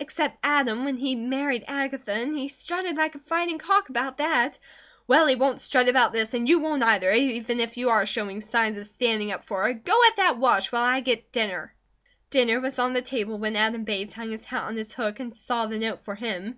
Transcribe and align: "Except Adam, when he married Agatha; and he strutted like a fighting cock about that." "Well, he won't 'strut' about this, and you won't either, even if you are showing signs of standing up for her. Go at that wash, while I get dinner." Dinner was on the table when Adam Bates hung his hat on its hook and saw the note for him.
"Except 0.00 0.36
Adam, 0.42 0.84
when 0.84 0.96
he 0.96 1.14
married 1.14 1.62
Agatha; 1.68 2.10
and 2.12 2.36
he 2.36 2.48
strutted 2.48 2.96
like 2.96 3.14
a 3.14 3.20
fighting 3.20 3.58
cock 3.58 3.88
about 3.88 4.18
that." 4.18 4.58
"Well, 5.06 5.28
he 5.28 5.36
won't 5.36 5.60
'strut' 5.60 5.88
about 5.88 6.12
this, 6.12 6.34
and 6.34 6.48
you 6.48 6.58
won't 6.58 6.82
either, 6.82 7.12
even 7.12 7.60
if 7.60 7.76
you 7.76 7.88
are 7.90 8.04
showing 8.04 8.40
signs 8.40 8.76
of 8.76 8.86
standing 8.86 9.30
up 9.30 9.44
for 9.44 9.62
her. 9.66 9.72
Go 9.74 9.96
at 10.08 10.16
that 10.16 10.36
wash, 10.38 10.72
while 10.72 10.82
I 10.82 10.98
get 10.98 11.30
dinner." 11.30 11.72
Dinner 12.30 12.58
was 12.58 12.80
on 12.80 12.92
the 12.92 13.02
table 13.02 13.38
when 13.38 13.54
Adam 13.54 13.84
Bates 13.84 14.14
hung 14.14 14.32
his 14.32 14.42
hat 14.42 14.64
on 14.64 14.76
its 14.78 14.94
hook 14.94 15.20
and 15.20 15.32
saw 15.32 15.66
the 15.66 15.78
note 15.78 16.00
for 16.04 16.16
him. 16.16 16.56